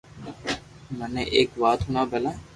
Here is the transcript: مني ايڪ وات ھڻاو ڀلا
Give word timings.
مني 0.97 1.23
ايڪ 1.35 1.49
وات 1.61 1.79
ھڻاو 1.87 2.05
ڀلا 2.11 2.31